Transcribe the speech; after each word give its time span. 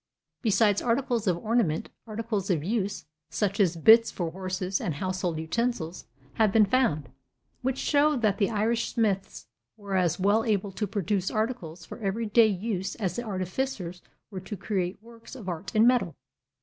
Besides 0.41 0.81
articles 0.81 1.27
of 1.27 1.37
ornament, 1.37 1.89
articles 2.07 2.49
of 2.49 2.63
use, 2.63 3.05
such 3.29 3.59
as 3.59 3.75
bits 3.77 4.09
for 4.09 4.31
horses 4.31 4.81
and 4.81 4.95
household 4.95 5.37
utensils, 5.37 6.05
have 6.41 6.51
been 6.51 6.65
found, 6.65 7.09
which 7.61 7.77
show 7.77 8.15
that 8.17 8.39
the 8.39 8.49
Irish 8.49 8.95
smiths 8.95 9.45
were 9.77 9.95
as 9.95 10.19
well 10.19 10.43
able 10.43 10.71
to 10.71 10.87
produce 10.87 11.29
articles 11.29 11.85
for 11.85 11.99
every 11.99 12.25
day 12.25 12.47
use 12.47 12.95
as 12.95 13.15
the 13.15 13.23
artificers 13.23 14.01
were 14.31 14.39
to 14.41 14.57
create 14.57 14.97
works 15.03 15.35
of 15.35 15.47
art 15.47 15.75
in 15.75 15.85
metal. 15.85 16.15